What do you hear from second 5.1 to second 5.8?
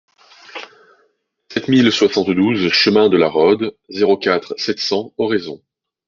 Oraison